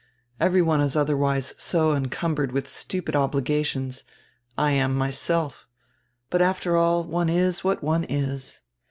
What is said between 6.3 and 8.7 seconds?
But, after all, one is what one is."